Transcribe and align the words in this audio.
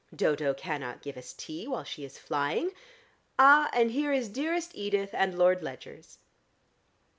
"Dodo 0.15 0.55
cannot 0.55 1.03
give 1.03 1.15
us 1.15 1.31
tea 1.31 1.67
while 1.67 1.83
she 1.83 2.03
is 2.03 2.17
flying. 2.17 2.71
Ah, 3.37 3.69
and 3.71 3.91
here 3.91 4.11
is 4.11 4.29
dearest 4.29 4.71
Edith 4.73 5.11
and 5.13 5.37
Lord 5.37 5.61
Ledgers." 5.61 6.17